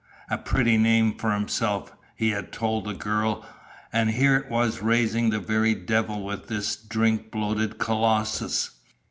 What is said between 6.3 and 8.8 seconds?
this drink bloated colossus.